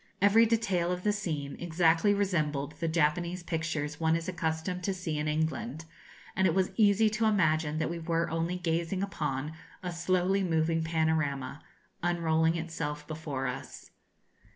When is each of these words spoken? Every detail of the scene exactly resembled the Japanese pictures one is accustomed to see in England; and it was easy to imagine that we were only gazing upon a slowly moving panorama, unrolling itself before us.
Every 0.19 0.47
detail 0.47 0.91
of 0.91 1.03
the 1.03 1.13
scene 1.13 1.55
exactly 1.59 2.11
resembled 2.11 2.71
the 2.79 2.87
Japanese 2.87 3.43
pictures 3.43 3.99
one 3.99 4.15
is 4.15 4.27
accustomed 4.27 4.83
to 4.85 4.95
see 4.95 5.19
in 5.19 5.27
England; 5.27 5.85
and 6.35 6.47
it 6.47 6.55
was 6.55 6.71
easy 6.75 7.07
to 7.11 7.25
imagine 7.25 7.77
that 7.77 7.87
we 7.87 7.99
were 7.99 8.27
only 8.31 8.55
gazing 8.55 9.03
upon 9.03 9.53
a 9.83 9.91
slowly 9.91 10.41
moving 10.43 10.83
panorama, 10.83 11.61
unrolling 12.01 12.57
itself 12.57 13.07
before 13.07 13.45
us. 13.45 13.91